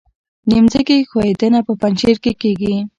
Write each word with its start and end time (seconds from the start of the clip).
د 0.49 0.49
ځمکې 0.71 1.07
ښویدنه 1.09 1.59
په 1.67 1.73
پنجشیر 1.81 2.17
کې 2.23 2.31
کیږي 2.41 2.75